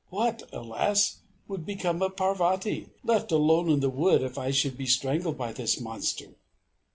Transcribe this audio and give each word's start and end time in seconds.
What, 0.09 0.41
alas! 0.51 1.17
would 1.47 1.63
become 1.63 2.01
of 2.01 2.15
Parvati, 2.15 2.89
left 3.03 3.31
alone 3.31 3.69
in 3.69 3.81
the 3.81 3.89
wood, 3.91 4.23
if 4.23 4.35
I 4.35 4.49
should 4.49 4.75
be 4.75 4.87
strangled 4.87 5.37
by 5.37 5.53
this 5.53 5.79
monster? 5.79 6.29